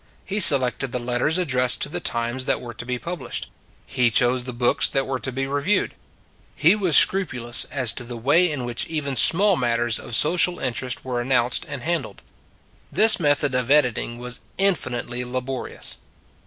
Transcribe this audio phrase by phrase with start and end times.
[0.25, 3.51] He selected the letters addressed to the" Times" that were to be published:
[3.85, 5.93] he chose the books that were to be reviewed:
[6.55, 11.05] he was scrupulous as to the way in which even small matters of social interest
[11.05, 12.23] were announced and handled.
[12.91, 15.97] This method of editing was infinitely laborious.